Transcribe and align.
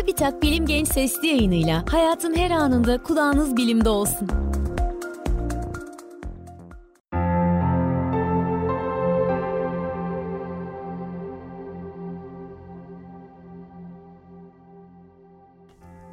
Çubitak 0.00 0.42
Bilim 0.42 0.66
Genç 0.66 0.88
Sesli 0.88 1.26
yayınıyla 1.26 1.84
hayatın 1.90 2.34
her 2.36 2.50
anında 2.50 3.02
kulağınız 3.02 3.56
bilimde 3.56 3.88
olsun. 3.88 4.28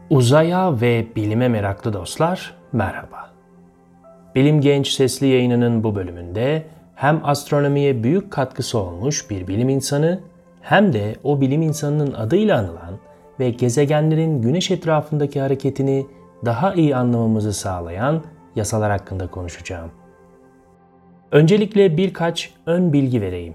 Uzaya 0.10 0.82
ve 0.82 1.08
bilime 1.16 1.48
meraklı 1.48 1.94
dostlar, 1.94 2.58
merhaba. 2.72 3.30
Bilim 4.36 4.62
Genç 4.62 4.88
Sesli 4.88 5.28
yayınının 5.28 5.84
bu 5.84 5.96
bölümünde 5.96 6.66
hem 6.96 7.22
astronomiye 7.24 8.04
büyük 8.04 8.32
katkısı 8.32 8.80
olmuş 8.80 9.30
bir 9.30 9.48
bilim 9.48 9.70
insanı 9.70 10.20
hem 10.62 10.94
de 10.94 11.16
o 11.24 11.42
bilim 11.42 11.62
insanının 11.62 12.14
adıyla 12.14 12.60
anılan 12.60 13.00
ve 13.40 13.50
gezegenlerin 13.50 14.42
güneş 14.42 14.72
etrafındaki 14.72 15.42
hareketini 15.42 16.06
daha 16.46 16.74
iyi 16.74 16.96
anlamamızı 16.96 17.54
sağlayan 17.54 18.24
yasalar 18.56 18.92
hakkında 18.92 19.28
konuşacağım. 19.28 19.92
Öncelikle 21.32 21.98
birkaç 21.98 22.54
ön 22.66 22.94
bilgi 22.94 23.22
vereyim. 23.22 23.54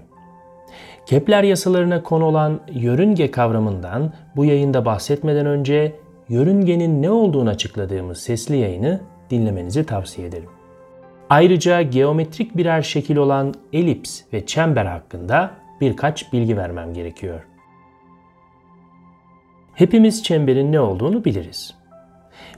Kepler 1.05 1.43
yasalarına 1.43 2.03
konu 2.03 2.25
olan 2.25 2.59
yörünge 2.73 3.31
kavramından 3.31 4.13
bu 4.35 4.45
yayında 4.45 4.85
bahsetmeden 4.85 5.45
önce 5.45 5.95
yörüngenin 6.29 7.01
ne 7.01 7.11
olduğunu 7.11 7.49
açıkladığımız 7.49 8.17
sesli 8.17 8.57
yayını 8.57 9.01
dinlemenizi 9.29 9.85
tavsiye 9.85 10.27
ederim. 10.27 10.49
Ayrıca 11.29 11.81
geometrik 11.81 12.57
birer 12.57 12.81
şekil 12.81 13.15
olan 13.15 13.53
elips 13.73 14.21
ve 14.33 14.45
çember 14.45 14.85
hakkında 14.85 15.51
birkaç 15.81 16.33
bilgi 16.33 16.57
vermem 16.57 16.93
gerekiyor. 16.93 17.50
Hepimiz 19.73 20.23
çemberin 20.23 20.71
ne 20.71 20.79
olduğunu 20.79 21.25
biliriz. 21.25 21.73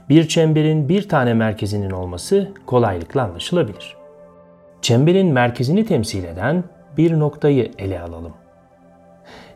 Bir 0.08 0.28
çemberin 0.28 0.88
bir 0.88 1.08
tane 1.08 1.34
merkezinin 1.34 1.90
olması 1.90 2.52
kolaylıkla 2.66 3.22
anlaşılabilir. 3.22 3.96
Çemberin 4.82 5.32
merkezini 5.32 5.86
temsil 5.86 6.24
eden 6.24 6.64
bir 6.96 7.18
noktayı 7.18 7.70
ele 7.78 8.00
alalım. 8.00 8.32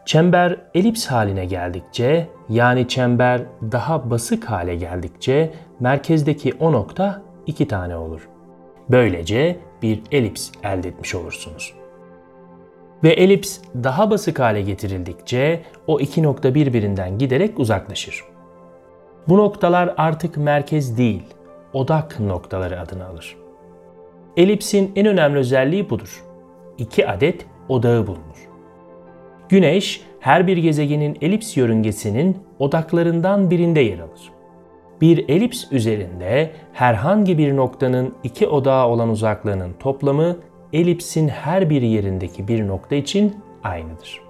Çember 0.04 0.56
elips 0.74 1.06
haline 1.06 1.44
geldikçe 1.44 2.28
yani 2.48 2.88
çember 2.88 3.42
daha 3.72 4.10
basık 4.10 4.44
hale 4.44 4.76
geldikçe 4.76 5.52
merkezdeki 5.80 6.54
o 6.60 6.72
nokta 6.72 7.22
iki 7.46 7.68
tane 7.68 7.96
olur. 7.96 8.28
Böylece 8.90 9.56
bir 9.82 10.02
elips 10.12 10.50
elde 10.62 10.88
etmiş 10.88 11.14
olursunuz. 11.14 11.77
Ve 13.04 13.12
elips 13.12 13.58
daha 13.84 14.10
basık 14.10 14.38
hale 14.38 14.62
getirildikçe 14.62 15.62
o 15.86 16.00
iki 16.00 16.22
nokta 16.22 16.54
birbirinden 16.54 17.18
giderek 17.18 17.58
uzaklaşır. 17.58 18.24
Bu 19.28 19.38
noktalar 19.38 19.94
artık 19.96 20.36
merkez 20.36 20.98
değil, 20.98 21.22
odak 21.72 22.20
noktaları 22.20 22.80
adını 22.80 23.06
alır. 23.06 23.36
Elipsin 24.36 24.92
en 24.96 25.06
önemli 25.06 25.38
özelliği 25.38 25.90
budur. 25.90 26.24
İki 26.78 27.08
adet 27.08 27.46
odağı 27.68 28.06
bulunur. 28.06 28.48
Güneş 29.48 30.02
her 30.20 30.46
bir 30.46 30.56
gezegenin 30.56 31.18
elips 31.20 31.56
yörüngesinin 31.56 32.36
odaklarından 32.58 33.50
birinde 33.50 33.80
yer 33.80 33.98
alır. 33.98 34.32
Bir 35.00 35.28
elips 35.28 35.64
üzerinde 35.72 36.50
herhangi 36.72 37.38
bir 37.38 37.56
noktanın 37.56 38.14
iki 38.24 38.46
odağı 38.46 38.88
olan 38.88 39.08
uzaklığının 39.08 39.72
toplamı 39.80 40.36
elipsin 40.72 41.28
her 41.28 41.70
bir 41.70 41.82
yerindeki 41.82 42.48
bir 42.48 42.66
nokta 42.66 42.94
için 42.94 43.36
aynıdır. 43.64 44.20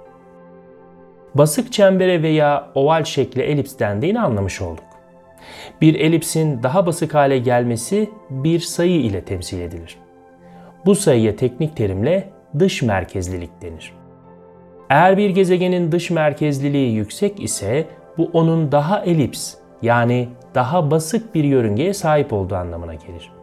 Basık 1.35 1.73
çembere 1.73 2.23
veya 2.23 2.71
oval 2.75 3.05
şekli 3.05 3.43
elips 3.43 3.79
dendiğini 3.79 4.21
anlamış 4.21 4.61
olduk. 4.61 4.85
Bir 5.81 5.95
elipsin 5.95 6.63
daha 6.63 6.87
basık 6.87 7.15
hale 7.15 7.39
gelmesi 7.39 8.11
bir 8.31 8.61
sayı 8.61 9.01
ile 9.01 9.21
temsil 9.21 9.61
edilir. 9.61 9.97
Bu 10.87 10.95
sayıya 10.95 11.37
teknik 11.37 11.77
terimle 11.77 12.29
dış 12.59 12.83
merkezlilik 12.83 13.63
denir. 13.63 13.93
Eğer 14.91 15.17
bir 15.17 15.31
gezegenin 15.31 15.93
dış 15.93 16.11
merkezliliği 16.11 16.95
yüksek 16.95 17.43
ise 17.43 17.87
bu 18.19 18.31
onun 18.33 18.73
daha 18.73 19.05
elips 19.05 19.55
yani 19.83 20.29
daha 20.55 20.91
basık 20.91 21.35
bir 21.35 21.45
yörüngeye 21.45 21.95
sahip 21.95 22.33
olduğu 22.33 22.57
anlamına 22.57 22.95
gelir. 22.95 23.38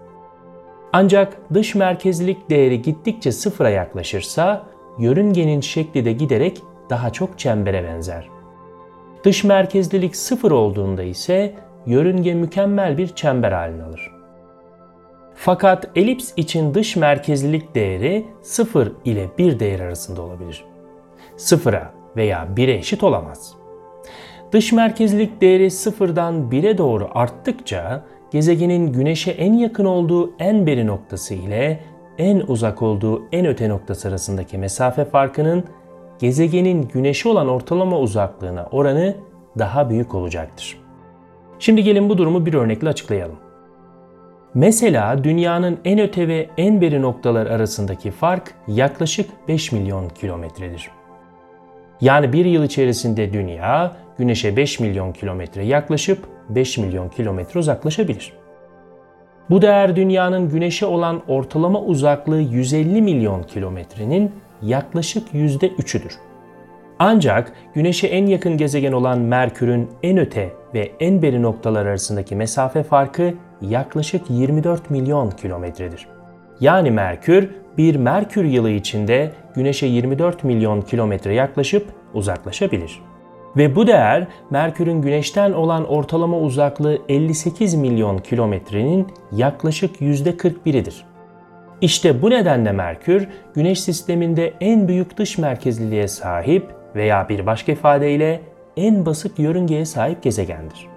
Ancak 0.97 1.37
dış 1.53 1.75
merkezlilik 1.75 2.49
değeri 2.49 2.81
gittikçe 2.81 3.31
sıfıra 3.31 3.69
yaklaşırsa 3.69 4.63
yörüngenin 4.99 5.61
şekli 5.61 6.05
de 6.05 6.11
giderek 6.11 6.61
daha 6.89 7.09
çok 7.09 7.39
çembere 7.39 7.83
benzer. 7.83 8.29
Dış 9.23 9.43
merkezlilik 9.43 10.15
sıfır 10.15 10.51
olduğunda 10.51 11.03
ise 11.03 11.55
yörünge 11.85 12.33
mükemmel 12.33 12.97
bir 12.97 13.07
çember 13.07 13.51
halini 13.51 13.83
alır. 13.83 14.11
Fakat 15.33 15.89
elips 15.95 16.31
için 16.37 16.73
dış 16.73 16.95
merkezlilik 16.95 17.75
değeri 17.75 18.25
0 18.41 18.91
ile 19.05 19.29
1 19.37 19.59
değer 19.59 19.79
arasında 19.79 20.21
olabilir. 20.21 20.65
0'a 21.37 21.93
veya 22.15 22.47
1'e 22.55 22.73
eşit 22.73 23.03
olamaz. 23.03 23.53
Dış 24.51 24.71
merkezlilik 24.71 25.41
değeri 25.41 25.65
0'dan 25.65 26.49
1'e 26.49 26.77
doğru 26.77 27.09
arttıkça 27.13 28.03
gezegenin 28.35 28.93
güneşe 28.93 29.31
en 29.31 29.53
yakın 29.53 29.85
olduğu 29.85 30.31
en 30.39 30.67
beri 30.67 30.87
noktası 30.87 31.33
ile 31.33 31.79
en 32.17 32.39
uzak 32.47 32.81
olduğu 32.81 33.23
en 33.31 33.45
öte 33.45 33.69
noktası 33.69 34.07
arasındaki 34.07 34.57
mesafe 34.57 35.05
farkının 35.05 35.63
gezegenin 36.19 36.87
güneşe 36.87 37.29
olan 37.29 37.47
ortalama 37.47 37.99
uzaklığına 37.99 38.65
oranı 38.71 39.15
daha 39.59 39.89
büyük 39.89 40.15
olacaktır. 40.15 40.77
Şimdi 41.59 41.83
gelin 41.83 42.09
bu 42.09 42.17
durumu 42.17 42.45
bir 42.45 42.53
örnekle 42.53 42.89
açıklayalım. 42.89 43.35
Mesela 44.53 45.23
dünyanın 45.23 45.79
en 45.85 45.99
öte 45.99 46.27
ve 46.27 46.49
en 46.57 46.81
beri 46.81 47.01
noktalar 47.01 47.45
arasındaki 47.45 48.11
fark 48.11 48.53
yaklaşık 48.67 49.29
5 49.47 49.71
milyon 49.71 50.09
kilometredir. 50.09 50.89
Yani 52.01 52.33
bir 52.33 52.45
yıl 52.45 52.63
içerisinde 52.63 53.33
dünya 53.33 53.95
güneşe 54.17 54.57
5 54.57 54.79
milyon 54.79 55.11
kilometre 55.11 55.65
yaklaşıp 55.65 56.34
5 56.49 56.77
milyon 56.77 57.09
kilometre 57.09 57.59
uzaklaşabilir. 57.59 58.33
Bu 59.49 59.61
değer 59.61 59.95
dünyanın 59.95 60.49
güneşe 60.49 60.85
olan 60.85 61.21
ortalama 61.27 61.81
uzaklığı 61.81 62.41
150 62.41 63.01
milyon 63.01 63.43
kilometrenin 63.43 64.31
yaklaşık 64.61 65.33
%3'üdür. 65.33 66.11
Ancak 66.99 67.53
güneşe 67.73 68.07
en 68.07 68.25
yakın 68.25 68.57
gezegen 68.57 68.91
olan 68.91 69.19
Merkür'ün 69.19 69.89
en 70.03 70.17
öte 70.17 70.53
ve 70.73 70.91
en 70.99 71.21
beri 71.21 71.41
noktalar 71.41 71.85
arasındaki 71.85 72.35
mesafe 72.35 72.83
farkı 72.83 73.33
yaklaşık 73.61 74.29
24 74.29 74.89
milyon 74.89 75.31
kilometredir. 75.31 76.07
Yani 76.59 76.91
Merkür 76.91 77.49
bir 77.77 77.95
Merkür 77.95 78.43
yılı 78.43 78.69
içinde 78.69 79.31
Güneş'e 79.55 79.87
24 79.87 80.43
milyon 80.43 80.81
kilometre 80.81 81.33
yaklaşıp 81.33 81.87
uzaklaşabilir. 82.13 83.01
Ve 83.57 83.75
bu 83.75 83.87
değer 83.87 84.27
Merkür'ün 84.49 85.01
Güneş'ten 85.01 85.51
olan 85.51 85.85
ortalama 85.85 86.39
uzaklığı 86.39 86.99
58 87.09 87.75
milyon 87.75 88.17
kilometrenin 88.17 89.07
yaklaşık 89.31 90.01
%41'idir. 90.01 91.03
İşte 91.81 92.21
bu 92.21 92.29
nedenle 92.29 92.71
Merkür, 92.71 93.27
Güneş 93.53 93.81
sisteminde 93.81 94.53
en 94.61 94.87
büyük 94.87 95.17
dış 95.17 95.37
merkezliliğe 95.37 96.07
sahip 96.07 96.75
veya 96.95 97.29
bir 97.29 97.45
başka 97.45 97.71
ifadeyle 97.71 98.41
en 98.77 99.05
basık 99.05 99.39
yörüngeye 99.39 99.85
sahip 99.85 100.23
gezegendir. 100.23 100.87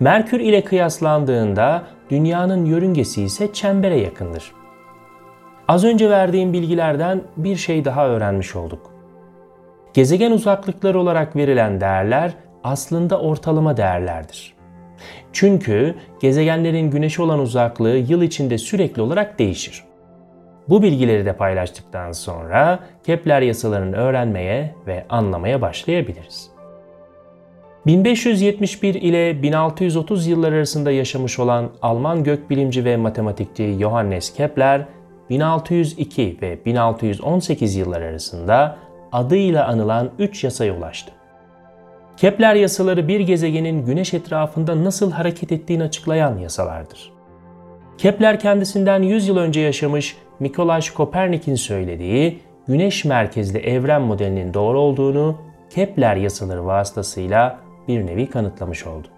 Merkür 0.00 0.40
ile 0.40 0.64
kıyaslandığında 0.64 1.82
Dünyanın 2.10 2.64
yörüngesi 2.64 3.22
ise 3.22 3.52
çembere 3.52 4.00
yakındır. 4.00 4.52
Az 5.68 5.84
önce 5.84 6.10
verdiğim 6.10 6.52
bilgilerden 6.52 7.22
bir 7.36 7.56
şey 7.56 7.84
daha 7.84 8.08
öğrenmiş 8.08 8.56
olduk. 8.56 8.93
Gezegen 9.94 10.30
uzaklıkları 10.30 11.00
olarak 11.00 11.36
verilen 11.36 11.80
değerler 11.80 12.32
aslında 12.64 13.20
ortalama 13.20 13.76
değerlerdir. 13.76 14.54
Çünkü 15.32 15.94
gezegenlerin 16.20 16.90
güneşe 16.90 17.22
olan 17.22 17.38
uzaklığı 17.38 17.96
yıl 17.96 18.22
içinde 18.22 18.58
sürekli 18.58 19.02
olarak 19.02 19.38
değişir. 19.38 19.84
Bu 20.68 20.82
bilgileri 20.82 21.26
de 21.26 21.32
paylaştıktan 21.32 22.12
sonra 22.12 22.78
Kepler 23.06 23.42
yasalarını 23.42 23.96
öğrenmeye 23.96 24.74
ve 24.86 25.04
anlamaya 25.08 25.60
başlayabiliriz. 25.60 26.50
1571 27.86 28.94
ile 28.94 29.42
1630 29.42 30.26
yıllar 30.26 30.52
arasında 30.52 30.90
yaşamış 30.90 31.38
olan 31.38 31.70
Alman 31.82 32.24
gökbilimci 32.24 32.84
ve 32.84 32.96
matematikçi 32.96 33.76
Johannes 33.80 34.34
Kepler, 34.34 34.84
1602 35.30 36.38
ve 36.42 36.64
1618 36.64 37.76
yıllar 37.76 38.02
arasında 38.02 38.76
adıyla 39.14 39.66
anılan 39.66 40.10
3 40.18 40.44
yasaya 40.44 40.76
ulaştı. 40.76 41.12
Kepler 42.16 42.54
yasaları 42.54 43.08
bir 43.08 43.20
gezegenin 43.20 43.86
güneş 43.86 44.14
etrafında 44.14 44.84
nasıl 44.84 45.12
hareket 45.12 45.52
ettiğini 45.52 45.82
açıklayan 45.82 46.38
yasalardır. 46.38 47.12
Kepler 47.98 48.40
kendisinden 48.40 49.02
100 49.02 49.28
yıl 49.28 49.36
önce 49.36 49.60
yaşamış 49.60 50.16
Mikolaj 50.40 50.90
Kopernik'in 50.90 51.54
söylediği 51.54 52.40
güneş 52.68 53.04
merkezli 53.04 53.58
evren 53.58 54.02
modelinin 54.02 54.54
doğru 54.54 54.80
olduğunu 54.80 55.38
Kepler 55.70 56.16
yasaları 56.16 56.66
vasıtasıyla 56.66 57.58
bir 57.88 58.06
nevi 58.06 58.30
kanıtlamış 58.30 58.86
oldu. 58.86 59.08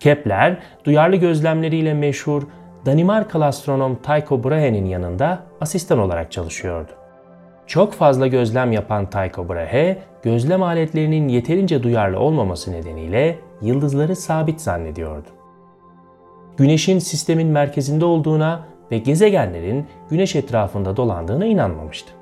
Kepler, 0.00 0.58
duyarlı 0.84 1.16
gözlemleriyle 1.16 1.94
meşhur 1.94 2.42
Danimarkalı 2.86 3.44
astronom 3.44 3.96
Tycho 3.96 4.44
Brahe'nin 4.44 4.86
yanında 4.86 5.38
asistan 5.60 5.98
olarak 5.98 6.32
çalışıyordu. 6.32 7.03
Çok 7.66 7.92
fazla 7.92 8.26
gözlem 8.26 8.72
yapan 8.72 9.10
Tycho 9.10 9.48
Brahe, 9.48 9.98
gözlem 10.22 10.62
aletlerinin 10.62 11.28
yeterince 11.28 11.82
duyarlı 11.82 12.18
olmaması 12.18 12.72
nedeniyle 12.72 13.38
yıldızları 13.62 14.16
sabit 14.16 14.60
zannediyordu. 14.60 15.28
Güneşin 16.56 16.98
sistemin 16.98 17.48
merkezinde 17.48 18.04
olduğuna 18.04 18.66
ve 18.90 18.98
gezegenlerin 18.98 19.86
güneş 20.10 20.36
etrafında 20.36 20.96
dolandığına 20.96 21.46
inanmamıştı. 21.46 22.12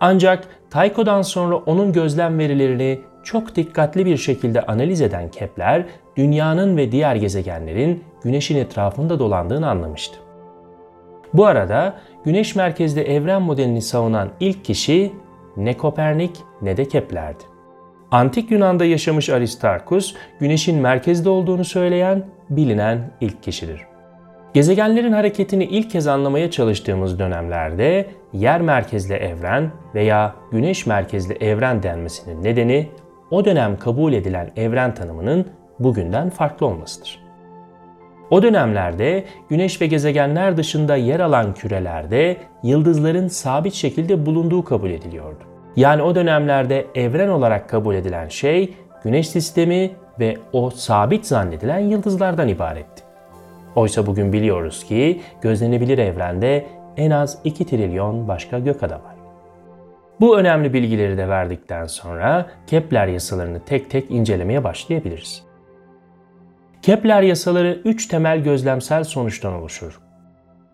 Ancak 0.00 0.48
Tycho'dan 0.70 1.22
sonra 1.22 1.56
onun 1.56 1.92
gözlem 1.92 2.38
verilerini 2.38 3.00
çok 3.24 3.56
dikkatli 3.56 4.06
bir 4.06 4.16
şekilde 4.16 4.66
analiz 4.66 5.00
eden 5.00 5.30
Kepler, 5.30 5.86
dünyanın 6.16 6.76
ve 6.76 6.92
diğer 6.92 7.16
gezegenlerin 7.16 8.04
güneşin 8.22 8.56
etrafında 8.56 9.18
dolandığını 9.18 9.70
anlamıştı. 9.70 10.27
Bu 11.34 11.46
arada 11.46 11.94
güneş 12.24 12.56
merkezli 12.56 13.00
evren 13.00 13.42
modelini 13.42 13.82
savunan 13.82 14.30
ilk 14.40 14.64
kişi 14.64 15.12
ne 15.56 15.76
Kopernik 15.76 16.36
ne 16.62 16.76
de 16.76 16.88
Kepler'di. 16.88 17.44
Antik 18.10 18.50
Yunan'da 18.50 18.84
yaşamış 18.84 19.30
Aristarkus, 19.30 20.14
güneşin 20.40 20.78
merkezde 20.78 21.28
olduğunu 21.28 21.64
söyleyen 21.64 22.24
bilinen 22.50 23.10
ilk 23.20 23.42
kişidir. 23.42 23.80
Gezegenlerin 24.54 25.12
hareketini 25.12 25.64
ilk 25.64 25.90
kez 25.90 26.06
anlamaya 26.06 26.50
çalıştığımız 26.50 27.18
dönemlerde 27.18 28.06
yer 28.32 28.60
merkezli 28.60 29.14
evren 29.14 29.70
veya 29.94 30.34
güneş 30.52 30.86
merkezli 30.86 31.34
evren 31.34 31.82
denmesinin 31.82 32.44
nedeni 32.44 32.88
o 33.30 33.44
dönem 33.44 33.78
kabul 33.78 34.12
edilen 34.12 34.50
evren 34.56 34.94
tanımının 34.94 35.46
bugünden 35.78 36.30
farklı 36.30 36.66
olmasıdır. 36.66 37.27
O 38.30 38.42
dönemlerde 38.42 39.24
güneş 39.48 39.80
ve 39.80 39.86
gezegenler 39.86 40.56
dışında 40.56 40.96
yer 40.96 41.20
alan 41.20 41.54
kürelerde 41.54 42.36
yıldızların 42.62 43.28
sabit 43.28 43.74
şekilde 43.74 44.26
bulunduğu 44.26 44.64
kabul 44.64 44.90
ediliyordu. 44.90 45.44
Yani 45.76 46.02
o 46.02 46.14
dönemlerde 46.14 46.86
evren 46.94 47.28
olarak 47.28 47.68
kabul 47.68 47.94
edilen 47.94 48.28
şey 48.28 48.74
güneş 49.04 49.28
sistemi 49.28 49.90
ve 50.20 50.36
o 50.52 50.70
sabit 50.70 51.26
zannedilen 51.26 51.78
yıldızlardan 51.78 52.48
ibaretti. 52.48 53.02
Oysa 53.76 54.06
bugün 54.06 54.32
biliyoruz 54.32 54.84
ki 54.84 55.20
gözlenebilir 55.40 55.98
evrende 55.98 56.66
en 56.96 57.10
az 57.10 57.38
2 57.44 57.66
trilyon 57.66 58.28
başka 58.28 58.58
gökada 58.58 58.94
var. 58.94 59.14
Bu 60.20 60.38
önemli 60.38 60.72
bilgileri 60.72 61.18
de 61.18 61.28
verdikten 61.28 61.86
sonra 61.86 62.46
Kepler 62.66 63.06
yasalarını 63.06 63.60
tek 63.60 63.90
tek 63.90 64.10
incelemeye 64.10 64.64
başlayabiliriz. 64.64 65.47
Kepler 66.82 67.22
yasaları 67.22 67.80
3 67.84 68.06
temel 68.06 68.42
gözlemsel 68.42 69.04
sonuçtan 69.04 69.52
oluşur. 69.52 70.00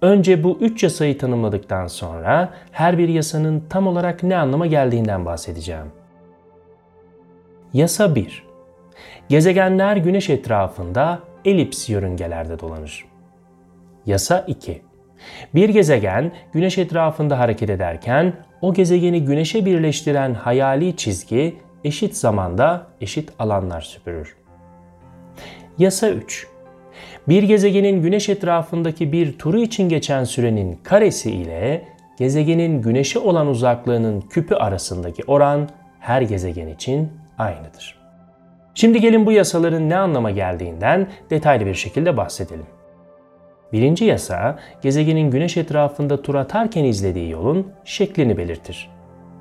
Önce 0.03 0.45
bu 0.45 0.59
üç 0.61 0.83
yasayı 0.83 1.19
tanımladıktan 1.19 1.87
sonra 1.87 2.51
her 2.73 2.99
bir 2.99 3.09
yasanın 3.09 3.65
tam 3.71 3.87
olarak 3.87 4.23
ne 4.23 4.37
anlama 4.37 4.67
geldiğinden 4.67 5.27
bahsedeceğim. 5.27 5.87
Yasa 7.73 8.15
1. 8.15 8.45
Gezegenler 9.29 9.97
güneş 9.97 10.31
etrafında 10.31 11.19
elips 11.45 11.89
yörüngelerde 11.89 12.61
dolanır. 12.61 13.05
Yasa 14.07 14.45
2. 14.49 14.83
Bir 15.55 15.69
gezegen 15.69 16.33
güneş 16.53 16.79
etrafında 16.79 17.39
hareket 17.39 17.71
ederken 17.71 18.33
o 18.61 18.75
gezegeni 18.75 19.25
güneşe 19.25 19.67
birleştiren 19.67 20.35
hayali 20.35 20.97
çizgi 20.97 21.57
eşit 21.85 22.17
zamanda 22.17 22.87
eşit 23.01 23.33
alanlar 23.39 23.81
süpürür. 23.81 24.44
Yasa 25.79 26.09
3. 26.09 26.47
Bir 27.29 27.43
gezegenin 27.43 28.03
güneş 28.03 28.29
etrafındaki 28.29 29.13
bir 29.13 29.39
turu 29.39 29.61
için 29.61 29.89
geçen 29.89 30.25
sürenin 30.25 30.79
karesi 30.83 31.31
ile 31.31 31.85
gezegenin 32.19 32.83
güneşe 32.83 33.19
olan 33.19 33.47
uzaklığının 33.47 34.21
küpü 34.21 34.55
arasındaki 34.55 35.23
oran 35.27 35.69
her 36.01 36.23
gezegen 36.23 36.69
için 36.69 37.13
aynıdır. 37.39 37.99
Şimdi 38.75 39.01
gelin 39.01 39.27
bu 39.27 39.33
yasaların 39.33 39.89
ne 39.89 39.97
anlama 39.97 40.31
geldiğinden 40.31 41.09
detaylı 41.31 41.67
bir 41.67 41.75
şekilde 41.75 42.17
bahsedelim. 42.17 42.67
Birinci 43.73 44.05
yasa, 44.05 44.59
gezegenin 44.83 45.31
güneş 45.31 45.57
etrafında 45.57 46.23
tur 46.23 46.35
atarken 46.35 46.85
izlediği 46.85 47.31
yolun 47.31 47.73
şeklini 47.85 48.37
belirtir 48.37 48.91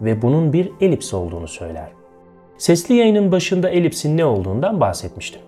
ve 0.01 0.21
bunun 0.21 0.53
bir 0.53 0.71
elips 0.81 1.13
olduğunu 1.13 1.47
söyler. 1.47 1.87
Sesli 2.57 2.95
yayının 2.95 3.31
başında 3.31 3.69
elipsin 3.69 4.17
ne 4.17 4.25
olduğundan 4.25 4.79
bahsetmiştim. 4.79 5.41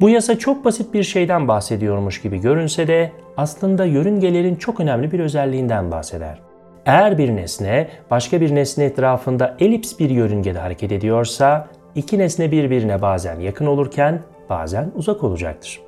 Bu 0.00 0.10
yasa 0.10 0.38
çok 0.38 0.64
basit 0.64 0.94
bir 0.94 1.02
şeyden 1.02 1.48
bahsediyormuş 1.48 2.22
gibi 2.22 2.40
görünse 2.40 2.86
de 2.86 3.12
aslında 3.36 3.84
yörüngelerin 3.84 4.56
çok 4.56 4.80
önemli 4.80 5.12
bir 5.12 5.20
özelliğinden 5.20 5.90
bahseder. 5.90 6.38
Eğer 6.86 7.18
bir 7.18 7.36
nesne 7.36 7.88
başka 8.10 8.40
bir 8.40 8.54
nesne 8.54 8.84
etrafında 8.84 9.56
elips 9.58 9.98
bir 9.98 10.10
yörüngede 10.10 10.58
hareket 10.58 10.92
ediyorsa 10.92 11.68
iki 11.94 12.18
nesne 12.18 12.50
birbirine 12.50 13.02
bazen 13.02 13.40
yakın 13.40 13.66
olurken 13.66 14.22
bazen 14.50 14.92
uzak 14.94 15.24
olacaktır. 15.24 15.80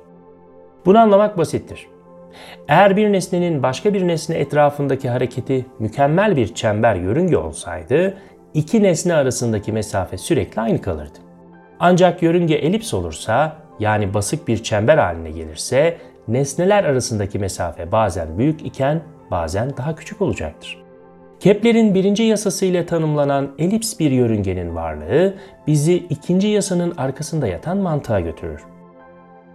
Bunu 0.85 0.99
anlamak 0.99 1.37
basittir. 1.37 1.87
Eğer 2.67 2.97
bir 2.97 3.11
nesnenin 3.11 3.63
başka 3.63 3.93
bir 3.93 4.07
nesne 4.07 4.35
etrafındaki 4.35 5.09
hareketi 5.09 5.65
mükemmel 5.79 6.35
bir 6.35 6.55
çember 6.55 6.95
yörünge 6.95 7.37
olsaydı, 7.37 8.17
iki 8.53 8.83
nesne 8.83 9.13
arasındaki 9.13 9.71
mesafe 9.71 10.17
sürekli 10.17 10.61
aynı 10.61 10.81
kalırdı. 10.81 11.19
Ancak 11.79 12.21
yörünge 12.21 12.55
elips 12.55 12.93
olursa, 12.93 13.57
yani 13.79 14.13
basık 14.13 14.47
bir 14.47 14.63
çember 14.63 14.97
haline 14.97 15.31
gelirse, 15.31 15.97
nesneler 16.27 16.83
arasındaki 16.83 17.39
mesafe 17.39 17.91
bazen 17.91 18.37
büyük 18.37 18.65
iken 18.65 19.01
bazen 19.31 19.77
daha 19.77 19.95
küçük 19.95 20.21
olacaktır. 20.21 20.81
Kepler'in 21.39 21.95
birinci 21.95 22.23
yasası 22.23 22.65
ile 22.65 22.85
tanımlanan 22.85 23.51
elips 23.57 23.99
bir 23.99 24.11
yörüngenin 24.11 24.75
varlığı 24.75 25.33
bizi 25.67 25.95
ikinci 25.95 26.47
yasanın 26.47 26.93
arkasında 26.97 27.47
yatan 27.47 27.77
mantığa 27.77 28.19
götürür. 28.19 28.61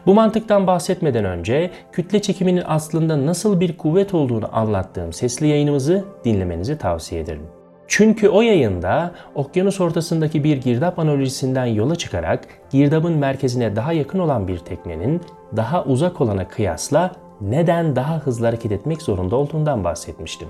Bu 0.06 0.14
mantıktan 0.14 0.66
bahsetmeden 0.66 1.24
önce 1.24 1.70
kütle 1.92 2.22
çekiminin 2.22 2.62
aslında 2.66 3.26
nasıl 3.26 3.60
bir 3.60 3.76
kuvvet 3.76 4.14
olduğunu 4.14 4.56
anlattığım 4.56 5.12
sesli 5.12 5.46
yayınımızı 5.46 6.04
dinlemenizi 6.24 6.78
tavsiye 6.78 7.20
ederim. 7.20 7.55
Çünkü 7.88 8.28
o 8.28 8.42
yayında 8.42 9.14
okyanus 9.34 9.80
ortasındaki 9.80 10.44
bir 10.44 10.56
girdap 10.56 10.98
analojisinden 10.98 11.66
yola 11.66 11.96
çıkarak 11.96 12.48
girdabın 12.70 13.12
merkezine 13.12 13.76
daha 13.76 13.92
yakın 13.92 14.18
olan 14.18 14.48
bir 14.48 14.58
teknenin 14.58 15.20
daha 15.56 15.84
uzak 15.84 16.20
olana 16.20 16.48
kıyasla 16.48 17.12
neden 17.40 17.96
daha 17.96 18.18
hızlı 18.18 18.46
hareket 18.46 18.72
etmek 18.72 19.02
zorunda 19.02 19.36
olduğundan 19.36 19.84
bahsetmiştim. 19.84 20.48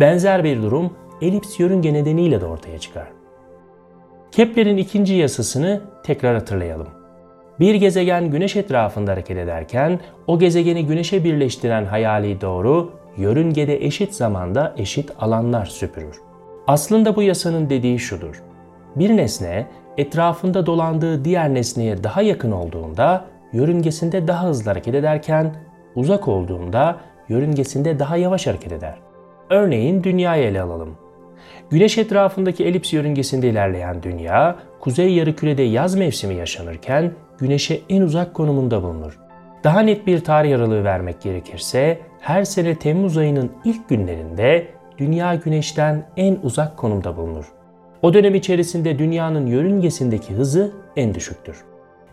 Benzer 0.00 0.44
bir 0.44 0.62
durum 0.62 0.92
elips 1.20 1.60
yörünge 1.60 1.92
nedeniyle 1.92 2.40
de 2.40 2.46
ortaya 2.46 2.78
çıkar. 2.78 3.08
Kepler'in 4.30 4.76
ikinci 4.76 5.14
yasasını 5.14 5.80
tekrar 6.04 6.34
hatırlayalım. 6.34 6.88
Bir 7.60 7.74
gezegen 7.74 8.30
güneş 8.30 8.56
etrafında 8.56 9.12
hareket 9.12 9.36
ederken 9.36 10.00
o 10.26 10.38
gezegeni 10.38 10.86
güneşe 10.86 11.24
birleştiren 11.24 11.84
hayali 11.84 12.40
doğru 12.40 12.92
yörüngede 13.16 13.84
eşit 13.84 14.14
zamanda 14.14 14.74
eşit 14.76 15.10
alanlar 15.18 15.66
süpürür. 15.66 16.25
Aslında 16.66 17.16
bu 17.16 17.22
yasanın 17.22 17.70
dediği 17.70 17.98
şudur. 17.98 18.42
Bir 18.96 19.16
nesne 19.16 19.66
etrafında 19.96 20.66
dolandığı 20.66 21.24
diğer 21.24 21.54
nesneye 21.54 22.04
daha 22.04 22.22
yakın 22.22 22.52
olduğunda 22.52 23.24
yörüngesinde 23.52 24.28
daha 24.28 24.48
hızlı 24.48 24.70
hareket 24.70 24.94
ederken 24.94 25.54
uzak 25.94 26.28
olduğunda 26.28 26.96
yörüngesinde 27.28 27.98
daha 27.98 28.16
yavaş 28.16 28.46
hareket 28.46 28.72
eder. 28.72 28.94
Örneğin 29.50 30.02
dünyayı 30.02 30.44
ele 30.44 30.62
alalım. 30.62 30.96
Güneş 31.70 31.98
etrafındaki 31.98 32.64
elips 32.64 32.92
yörüngesinde 32.92 33.48
ilerleyen 33.48 34.02
dünya, 34.02 34.56
kuzey 34.80 35.14
yarımkürede 35.14 35.62
yaz 35.62 35.94
mevsimi 35.94 36.34
yaşanırken 36.34 37.12
güneşe 37.38 37.80
en 37.88 38.02
uzak 38.02 38.34
konumunda 38.34 38.82
bulunur. 38.82 39.18
Daha 39.64 39.80
net 39.80 40.06
bir 40.06 40.20
tarih 40.20 40.56
aralığı 40.56 40.84
vermek 40.84 41.20
gerekirse, 41.20 42.00
her 42.20 42.44
sene 42.44 42.74
Temmuz 42.74 43.16
ayının 43.16 43.52
ilk 43.64 43.88
günlerinde 43.88 44.66
dünya 44.98 45.34
güneşten 45.34 46.06
en 46.16 46.38
uzak 46.42 46.76
konumda 46.76 47.16
bulunur. 47.16 47.44
O 48.02 48.14
dönem 48.14 48.34
içerisinde 48.34 48.98
dünyanın 48.98 49.46
yörüngesindeki 49.46 50.34
hızı 50.34 50.72
en 50.96 51.14
düşüktür. 51.14 51.64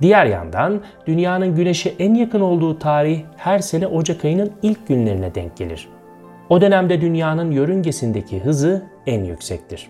Diğer 0.02 0.26
yandan 0.26 0.82
dünyanın 1.08 1.56
güneşe 1.56 1.94
en 2.00 2.14
yakın 2.14 2.42
olduğu 2.42 2.80
tarih 2.80 3.22
her 3.38 3.60
sene 3.60 3.88
Ocak 3.88 4.26
ayının 4.26 4.52
ilk 4.62 4.88
günlerine 4.88 5.36
denk 5.36 5.58
gelir. 5.58 5.90
O 6.50 6.62
dönemde 6.62 7.02
dünyanın 7.02 7.52
yörüngesindeki 7.52 8.40
hızı 8.40 8.84
en 9.08 9.24
yüksektir. 9.24 9.90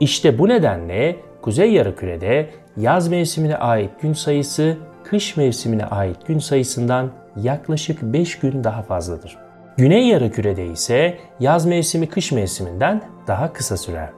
İşte 0.00 0.38
bu 0.38 0.48
nedenle 0.48 1.16
Kuzey 1.42 1.72
Yarımküre'de 1.72 2.50
yaz 2.76 3.08
mevsimine 3.08 3.56
ait 3.56 3.90
gün 4.00 4.12
sayısı 4.12 4.76
kış 5.04 5.36
mevsimine 5.36 5.84
ait 5.84 6.26
gün 6.26 6.38
sayısından 6.38 7.10
yaklaşık 7.36 8.02
5 8.02 8.38
gün 8.38 8.64
daha 8.64 8.82
fazladır. 8.82 9.49
Güney 9.80 10.08
Yarımküre'de 10.08 10.66
ise 10.66 11.18
yaz 11.40 11.66
mevsimi 11.66 12.08
kış 12.08 12.32
mevsiminden 12.32 13.02
daha 13.26 13.52
kısa 13.52 13.76
sürer. 13.76 14.10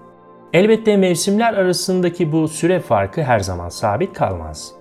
Elbette 0.52 0.96
mevsimler 0.96 1.54
arasındaki 1.54 2.32
bu 2.32 2.48
süre 2.48 2.80
farkı 2.80 3.22
her 3.22 3.40
zaman 3.40 3.68
sabit 3.68 4.12
kalmaz. 4.12 4.72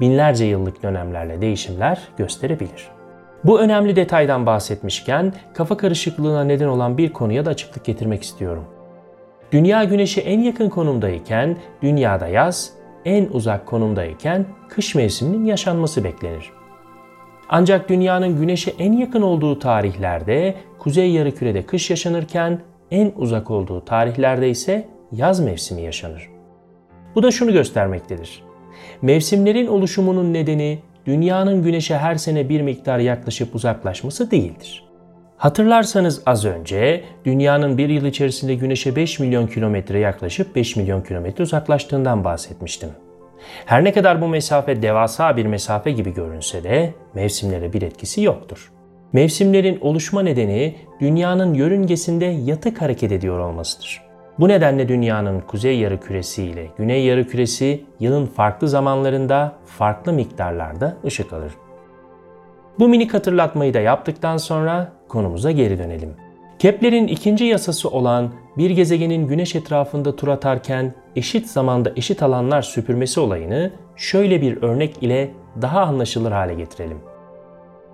Binlerce 0.00 0.44
yıllık 0.44 0.82
dönemlerle 0.82 1.40
değişimler 1.40 2.08
gösterebilir. 2.18 2.88
Bu 3.44 3.60
önemli 3.60 3.96
detaydan 3.96 4.46
bahsetmişken 4.46 5.32
kafa 5.54 5.76
karışıklığına 5.76 6.44
neden 6.44 6.68
olan 6.68 6.98
bir 6.98 7.12
konuya 7.12 7.44
da 7.44 7.50
açıklık 7.50 7.84
getirmek 7.84 8.22
istiyorum. 8.22 8.64
Dünya 9.52 9.84
güneşe 9.84 10.20
en 10.20 10.40
yakın 10.40 10.68
konumdayken 10.68 11.56
dünyada 11.82 12.26
yaz, 12.26 12.72
en 13.04 13.28
uzak 13.32 13.66
konumdayken 13.66 14.46
kış 14.68 14.94
mevsiminin 14.94 15.44
yaşanması 15.44 16.04
beklenir. 16.04 16.55
Ancak 17.48 17.88
dünyanın 17.88 18.38
güneşe 18.40 18.72
en 18.78 18.92
yakın 18.92 19.22
olduğu 19.22 19.58
tarihlerde 19.58 20.54
kuzey 20.78 21.10
yarımkürede 21.10 21.62
kış 21.62 21.90
yaşanırken 21.90 22.60
en 22.90 23.12
uzak 23.16 23.50
olduğu 23.50 23.84
tarihlerde 23.84 24.50
ise 24.50 24.88
yaz 25.12 25.40
mevsimi 25.40 25.82
yaşanır. 25.82 26.28
Bu 27.14 27.22
da 27.22 27.30
şunu 27.30 27.52
göstermektedir. 27.52 28.42
Mevsimlerin 29.02 29.66
oluşumunun 29.66 30.32
nedeni 30.32 30.78
dünyanın 31.06 31.62
güneşe 31.62 31.96
her 31.98 32.14
sene 32.14 32.48
bir 32.48 32.60
miktar 32.60 32.98
yaklaşıp 32.98 33.54
uzaklaşması 33.54 34.30
değildir. 34.30 34.84
Hatırlarsanız 35.36 36.22
az 36.26 36.44
önce 36.44 37.04
dünyanın 37.24 37.78
bir 37.78 37.88
yıl 37.88 38.04
içerisinde 38.04 38.54
güneşe 38.54 38.96
5 38.96 39.18
milyon 39.18 39.46
kilometre 39.46 39.98
yaklaşıp 39.98 40.56
5 40.56 40.76
milyon 40.76 41.02
kilometre 41.02 41.44
uzaklaştığından 41.44 42.24
bahsetmiştim. 42.24 42.88
Her 43.66 43.84
ne 43.84 43.92
kadar 43.92 44.20
bu 44.20 44.28
mesafe 44.28 44.82
devasa 44.82 45.36
bir 45.36 45.46
mesafe 45.46 45.90
gibi 45.90 46.14
görünse 46.14 46.64
de 46.64 46.94
mevsimlere 47.14 47.72
bir 47.72 47.82
etkisi 47.82 48.22
yoktur. 48.22 48.72
Mevsimlerin 49.12 49.78
oluşma 49.80 50.22
nedeni 50.22 50.74
dünyanın 51.00 51.54
yörüngesinde 51.54 52.24
yatık 52.24 52.82
hareket 52.82 53.12
ediyor 53.12 53.38
olmasıdır. 53.38 54.02
Bu 54.38 54.48
nedenle 54.48 54.88
dünyanın 54.88 55.40
kuzey 55.40 55.78
yarı 55.78 56.00
küresi 56.00 56.44
ile 56.44 56.66
güney 56.78 57.04
yarı 57.04 57.26
küresi 57.26 57.84
yılın 58.00 58.26
farklı 58.26 58.68
zamanlarında 58.68 59.52
farklı 59.66 60.12
miktarlarda 60.12 60.96
ışık 61.04 61.32
alır. 61.32 61.52
Bu 62.78 62.88
minik 62.88 63.14
hatırlatmayı 63.14 63.74
da 63.74 63.80
yaptıktan 63.80 64.36
sonra 64.36 64.92
konumuza 65.08 65.50
geri 65.50 65.78
dönelim. 65.78 66.14
Kepler'in 66.58 67.06
ikinci 67.06 67.44
yasası 67.44 67.88
olan 67.88 68.32
bir 68.58 68.70
gezegenin 68.70 69.28
güneş 69.28 69.54
etrafında 69.54 70.16
tur 70.16 70.28
atarken 70.28 70.94
eşit 71.16 71.46
zamanda 71.46 71.92
eşit 71.96 72.22
alanlar 72.22 72.62
süpürmesi 72.62 73.20
olayını 73.20 73.70
şöyle 73.96 74.42
bir 74.42 74.62
örnek 74.62 75.02
ile 75.02 75.30
daha 75.62 75.80
anlaşılır 75.80 76.32
hale 76.32 76.54
getirelim. 76.54 76.98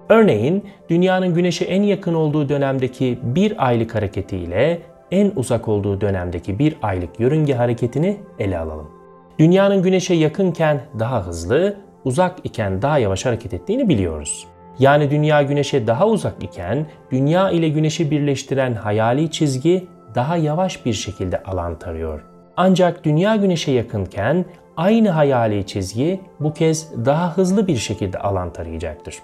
Örneğin 0.09 0.65
dünyanın 0.91 1.35
güneşe 1.35 1.65
en 1.65 1.83
yakın 1.83 2.15
olduğu 2.15 2.49
dönemdeki 2.49 3.19
bir 3.23 3.67
aylık 3.67 3.95
hareketi 3.95 4.37
ile 4.37 4.83
en 5.11 5.33
uzak 5.37 5.69
olduğu 5.69 6.01
dönemdeki 6.01 6.59
bir 6.59 6.77
aylık 6.83 7.21
yörünge 7.21 7.55
hareketini 7.55 8.17
ele 8.39 8.59
alalım. 8.59 8.91
Dünyanın 9.39 9.83
güneşe 9.83 10.15
yakınken 10.15 10.81
daha 10.99 11.27
hızlı, 11.27 11.77
uzak 12.05 12.39
iken 12.45 12.83
daha 12.83 12.99
yavaş 12.99 13.27
hareket 13.27 13.55
ettiğini 13.55 13.89
biliyoruz. 13.89 14.47
Yani 14.79 15.11
dünya 15.11 15.43
güneşe 15.43 15.87
daha 15.87 16.07
uzak 16.07 16.43
iken 16.43 16.87
dünya 17.11 17.51
ile 17.51 17.69
güneşi 17.69 18.11
birleştiren 18.11 18.75
hayali 18.75 19.31
çizgi 19.31 19.89
daha 20.15 20.37
yavaş 20.37 20.87
bir 20.87 20.93
şekilde 20.93 21.43
alan 21.43 21.79
tarıyor. 21.79 22.32
Ancak 22.57 23.05
dünya 23.05 23.37
güneşe 23.37 23.73
yakınken 23.73 24.45
aynı 24.77 25.11
hayali 25.11 25.67
çizgi 25.67 26.21
bu 26.41 26.55
kez 26.55 27.05
daha 27.05 27.37
hızlı 27.37 27.67
bir 27.67 27.77
şekilde 27.77 28.19
alan 28.19 28.53
tarayacaktır. 28.53 29.19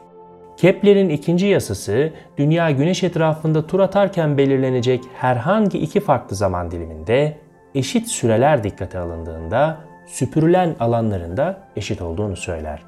Kepler'in 0.57 1.09
ikinci 1.09 1.47
yasası 1.47 2.13
dünya 2.39 2.71
güneş 2.71 3.03
etrafında 3.03 3.67
tur 3.67 3.81
atarken 3.81 4.39
belirlenecek 4.39 5.05
herhangi 5.15 5.79
iki 5.79 6.01
farklı 6.01 6.37
zaman 6.37 6.71
diliminde 6.71 7.37
eşit 7.75 8.09
süreler 8.09 8.65
dikkate 8.65 8.99
alındığında 8.99 9.79
süpürülen 10.07 10.77
alanların 10.81 11.37
da 11.37 11.59
eşit 11.77 12.03
olduğunu 12.03 12.37
söyler. 12.37 12.83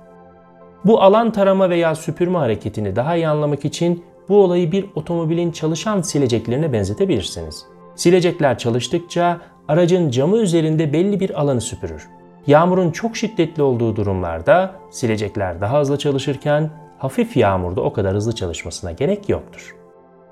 Bu 0.84 1.02
alan 1.02 1.32
tarama 1.32 1.70
veya 1.70 1.94
süpürme 1.94 2.38
hareketini 2.38 2.96
daha 2.96 3.16
iyi 3.16 3.28
anlamak 3.28 3.64
için 3.64 4.04
bu 4.28 4.42
olayı 4.42 4.72
bir 4.72 4.86
otomobilin 4.94 5.50
çalışan 5.50 6.00
sileceklerine 6.00 6.72
benzetebilirsiniz. 6.72 7.66
Silecekler 7.94 8.58
çalıştıkça 8.58 9.40
aracın 9.70 10.10
camı 10.10 10.36
üzerinde 10.36 10.92
belli 10.92 11.20
bir 11.20 11.40
alanı 11.40 11.60
süpürür. 11.60 12.08
Yağmurun 12.46 12.90
çok 12.90 13.16
şiddetli 13.16 13.62
olduğu 13.62 13.96
durumlarda 13.96 14.70
silecekler 14.90 15.60
daha 15.60 15.80
hızlı 15.80 15.98
çalışırken 15.98 16.70
hafif 16.98 17.36
yağmurda 17.36 17.80
o 17.80 17.92
kadar 17.92 18.14
hızlı 18.14 18.34
çalışmasına 18.34 18.92
gerek 18.92 19.28
yoktur. 19.28 19.76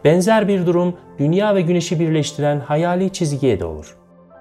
Benzer 0.04 0.48
bir 0.48 0.66
durum 0.66 0.94
dünya 1.18 1.54
ve 1.54 1.60
güneşi 1.60 2.00
birleştiren 2.00 2.60
hayali 2.60 3.10
çizgiye 3.10 3.60
de 3.60 3.64
olur. 3.64 3.96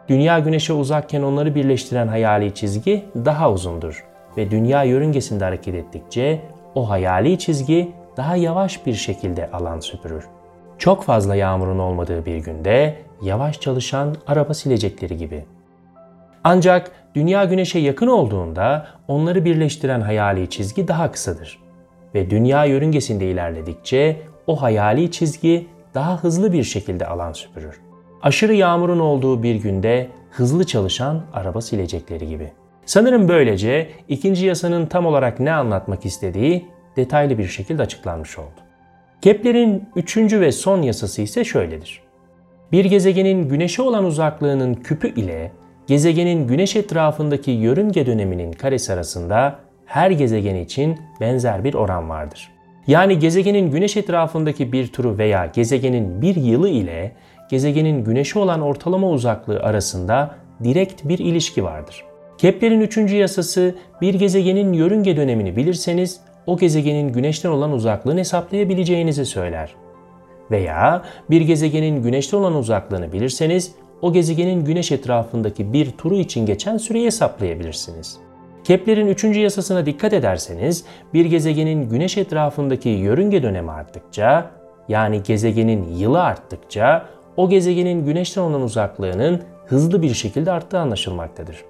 Dünya 0.09 0.39
güneşe 0.39 0.73
uzakken 0.73 1.21
onları 1.21 1.55
birleştiren 1.55 2.07
hayali 2.07 2.53
çizgi 2.53 3.05
daha 3.15 3.51
uzundur 3.51 4.05
ve 4.37 4.51
dünya 4.51 4.83
yörüngesinde 4.83 5.43
hareket 5.43 5.75
ettikçe 5.75 6.41
o 6.75 6.89
hayali 6.89 7.39
çizgi 7.39 7.91
daha 8.17 8.35
yavaş 8.35 8.85
bir 8.85 8.93
şekilde 8.93 9.51
alan 9.51 9.79
süpürür. 9.79 10.23
Çok 10.77 11.03
fazla 11.03 11.35
yağmurun 11.35 11.79
olmadığı 11.79 12.25
bir 12.25 12.37
günde 12.37 13.06
yavaş 13.21 13.59
çalışan 13.59 14.15
araba 14.27 14.53
silecekleri 14.53 15.17
gibi. 15.17 15.45
Ancak 16.43 16.91
dünya 17.15 17.45
güneşe 17.45 17.79
yakın 17.79 18.07
olduğunda 18.07 18.87
onları 19.07 19.45
birleştiren 19.45 20.01
hayali 20.01 20.49
çizgi 20.49 20.87
daha 20.87 21.11
kısadır 21.11 21.59
ve 22.15 22.29
dünya 22.29 22.65
yörüngesinde 22.65 23.25
ilerledikçe 23.31 24.21
o 24.47 24.61
hayali 24.61 25.11
çizgi 25.11 25.67
daha 25.93 26.23
hızlı 26.23 26.53
bir 26.53 26.63
şekilde 26.63 27.07
alan 27.07 27.33
süpürür. 27.33 27.81
Aşırı 28.21 28.53
yağmurun 28.53 28.99
olduğu 28.99 29.43
bir 29.43 29.55
günde 29.55 30.09
hızlı 30.31 30.63
çalışan 30.65 31.23
araba 31.33 31.61
silecekleri 31.61 32.27
gibi. 32.27 32.51
Sanırım 32.85 33.27
böylece 33.27 33.89
ikinci 34.07 34.45
yasanın 34.45 34.85
tam 34.85 35.05
olarak 35.05 35.39
ne 35.39 35.51
anlatmak 35.51 36.05
istediği 36.05 36.65
detaylı 36.95 37.37
bir 37.37 37.47
şekilde 37.47 37.81
açıklanmış 37.81 38.37
oldu. 38.39 38.59
Kepler'in 39.21 39.89
üçüncü 39.95 40.41
ve 40.41 40.51
son 40.51 40.81
yasası 40.81 41.21
ise 41.21 41.43
şöyledir. 41.43 42.06
Bir 42.71 42.85
gezegenin 42.85 43.49
güneşe 43.49 43.81
olan 43.81 44.05
uzaklığının 44.05 44.73
küpü 44.73 45.13
ile 45.13 45.51
gezegenin 45.87 46.47
güneş 46.47 46.75
etrafındaki 46.75 47.51
yörünge 47.51 48.05
döneminin 48.05 48.51
karesi 48.51 48.93
arasında 48.93 49.59
her 49.85 50.11
gezegen 50.11 50.55
için 50.55 50.99
benzer 51.21 51.63
bir 51.63 51.73
oran 51.73 52.09
vardır. 52.09 52.49
Yani 52.87 53.19
gezegenin 53.19 53.71
güneş 53.71 53.97
etrafındaki 53.97 54.71
bir 54.71 54.87
turu 54.87 55.17
veya 55.17 55.45
gezegenin 55.45 56.21
bir 56.21 56.35
yılı 56.35 56.69
ile 56.69 57.11
gezegenin 57.49 58.03
güneşe 58.03 58.39
olan 58.39 58.61
ortalama 58.61 59.09
uzaklığı 59.09 59.59
arasında 59.59 60.35
direkt 60.63 61.03
bir 61.03 61.19
ilişki 61.19 61.63
vardır. 61.63 62.03
Kepler'in 62.37 62.81
üçüncü 62.81 63.15
yasası 63.15 63.75
bir 64.01 64.13
gezegenin 64.13 64.73
yörünge 64.73 65.17
dönemini 65.17 65.55
bilirseniz 65.55 66.21
o 66.45 66.57
gezegenin 66.57 67.13
güneşten 67.13 67.49
olan 67.49 67.71
uzaklığını 67.71 68.19
hesaplayabileceğinizi 68.19 69.25
söyler. 69.25 69.75
Veya 70.51 71.01
bir 71.29 71.41
gezegenin 71.41 72.03
güneşten 72.03 72.37
olan 72.37 72.55
uzaklığını 72.55 73.13
bilirseniz 73.13 73.71
o 74.01 74.13
gezegenin 74.13 74.65
güneş 74.65 74.91
etrafındaki 74.91 75.73
bir 75.73 75.91
turu 75.91 76.15
için 76.15 76.45
geçen 76.45 76.77
süreyi 76.77 77.05
hesaplayabilirsiniz. 77.05 78.17
Kepler'in 78.63 79.07
üçüncü 79.07 79.39
yasasına 79.39 79.85
dikkat 79.85 80.13
ederseniz 80.13 80.85
bir 81.13 81.25
gezegenin 81.25 81.89
güneş 81.89 82.17
etrafındaki 82.17 82.89
yörünge 82.89 83.43
dönemi 83.43 83.71
arttıkça 83.71 84.51
yani 84.87 85.23
gezegenin 85.23 85.95
yılı 85.97 86.23
arttıkça 86.23 87.05
o 87.37 87.49
gezegenin 87.49 88.05
güneşten 88.05 88.41
olan 88.41 88.61
uzaklığının 88.61 89.41
hızlı 89.65 90.01
bir 90.01 90.13
şekilde 90.13 90.51
arttığı 90.51 90.79
anlaşılmaktadır. 90.79 91.63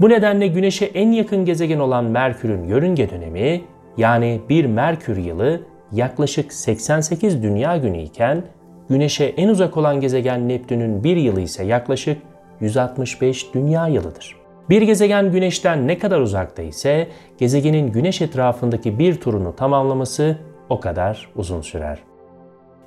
Bu 0.00 0.08
nedenle 0.08 0.46
Güneş'e 0.46 0.84
en 0.84 1.12
yakın 1.12 1.44
gezegen 1.44 1.78
olan 1.78 2.04
Merkür'ün 2.04 2.64
yörünge 2.64 3.10
dönemi 3.10 3.60
yani 3.96 4.40
bir 4.48 4.64
Merkür 4.64 5.16
yılı 5.16 5.60
yaklaşık 5.94 6.52
88 6.52 7.42
dünya 7.42 7.76
günü 7.76 7.98
iken 7.98 8.42
Güneş'e 8.88 9.24
en 9.24 9.48
uzak 9.48 9.76
olan 9.76 10.00
gezegen 10.00 10.48
Neptün'ün 10.48 11.04
bir 11.04 11.16
yılı 11.16 11.40
ise 11.40 11.64
yaklaşık 11.64 12.18
165 12.60 13.54
dünya 13.54 13.88
yılıdır. 13.88 14.36
Bir 14.70 14.82
gezegen 14.82 15.32
Güneş'ten 15.32 15.88
ne 15.88 15.98
kadar 15.98 16.20
uzakta 16.20 16.62
ise 16.62 17.08
gezegenin 17.38 17.92
Güneş 17.92 18.22
etrafındaki 18.22 18.98
bir 18.98 19.20
turunu 19.20 19.56
tamamlaması 19.56 20.38
o 20.68 20.80
kadar 20.80 21.30
uzun 21.36 21.60
sürer. 21.60 21.98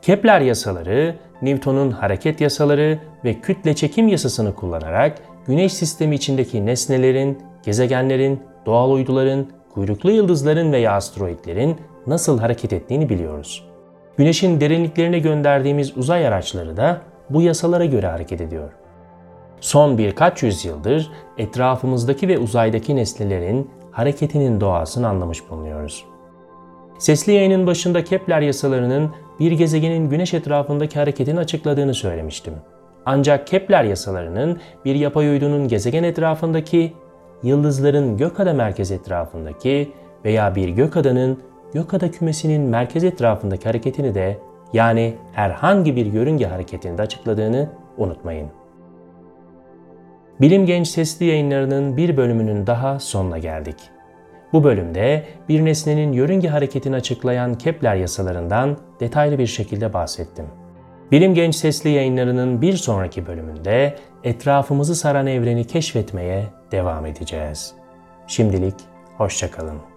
Kepler 0.01 0.41
yasaları, 0.41 1.15
Newton'un 1.41 1.91
hareket 1.91 2.41
yasaları 2.41 2.99
ve 3.25 3.33
kütle 3.33 3.75
çekim 3.75 4.07
yasasını 4.07 4.55
kullanarak 4.55 5.17
Güneş 5.47 5.73
sistemi 5.73 6.15
içindeki 6.15 6.65
nesnelerin, 6.65 7.37
gezegenlerin, 7.63 8.39
doğal 8.65 8.91
uyduların, 8.91 9.47
kuyruklu 9.73 10.11
yıldızların 10.11 10.71
veya 10.71 10.91
asteroidlerin 10.91 11.77
nasıl 12.07 12.39
hareket 12.39 12.73
ettiğini 12.73 13.09
biliyoruz. 13.09 13.67
Güneşin 14.17 14.61
derinliklerine 14.61 15.19
gönderdiğimiz 15.19 15.97
uzay 15.97 16.27
araçları 16.27 16.77
da 16.77 17.01
bu 17.29 17.41
yasalara 17.41 17.85
göre 17.85 18.07
hareket 18.07 18.41
ediyor. 18.41 18.71
Son 19.61 19.97
birkaç 19.97 20.43
yüzyıldır 20.43 21.11
etrafımızdaki 21.37 22.27
ve 22.27 22.37
uzaydaki 22.37 22.95
nesnelerin 22.95 23.69
hareketinin 23.91 24.61
doğasını 24.61 25.07
anlamış 25.07 25.49
bulunuyoruz. 25.49 26.05
Sesli 26.99 27.33
yayının 27.33 27.67
başında 27.67 28.03
Kepler 28.03 28.41
yasalarının 28.41 29.11
bir 29.39 29.51
gezegenin 29.51 30.09
güneş 30.09 30.33
etrafındaki 30.33 30.99
hareketini 30.99 31.39
açıkladığını 31.39 31.93
söylemiştim. 31.93 32.53
Ancak 33.05 33.47
Kepler 33.47 33.83
yasalarının 33.83 34.59
bir 34.85 34.95
yapay 34.95 35.29
uydunun 35.29 35.67
gezegen 35.67 36.03
etrafındaki, 36.03 36.93
yıldızların 37.43 38.17
gökada 38.17 38.53
merkez 38.53 38.91
etrafındaki 38.91 39.91
veya 40.25 40.55
bir 40.55 40.69
gökadanın 40.69 41.39
gökada 41.77 42.11
kümesinin 42.11 42.61
merkez 42.61 43.03
etrafındaki 43.03 43.65
hareketini 43.65 44.15
de 44.15 44.37
yani 44.73 45.13
herhangi 45.33 45.95
bir 45.95 46.05
yörünge 46.05 46.45
hareketini 46.45 46.97
de 46.97 47.01
açıkladığını 47.01 47.69
unutmayın. 47.97 48.47
Bilim 50.41 50.65
Genç 50.65 50.87
Sesli 50.87 51.25
yayınlarının 51.25 51.97
bir 51.97 52.17
bölümünün 52.17 52.67
daha 52.67 52.99
sonuna 52.99 53.37
geldik. 53.37 53.75
Bu 54.53 54.63
bölümde 54.63 55.23
bir 55.49 55.65
nesnenin 55.65 56.11
yörünge 56.13 56.47
hareketini 56.47 56.95
açıklayan 56.95 57.53
Kepler 57.53 57.95
yasalarından 57.95 58.77
detaylı 58.99 59.39
bir 59.39 59.47
şekilde 59.47 59.93
bahsettim. 59.93 60.45
Bilim 61.11 61.33
Genç 61.33 61.55
Sesli 61.55 61.89
yayınlarının 61.89 62.61
bir 62.61 62.73
sonraki 62.73 63.27
bölümünde 63.27 63.95
etrafımızı 64.23 64.95
saran 64.95 65.27
evreni 65.27 65.67
keşfetmeye 65.67 66.43
devam 66.71 67.05
edeceğiz. 67.05 67.73
Şimdilik 68.27 68.75
hoşçakalın. 69.17 69.96